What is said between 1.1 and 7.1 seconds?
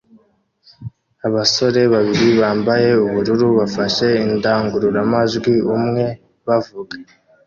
Abasore babiri bambaye ubururu bafashe indangururamajwi umwe bavuga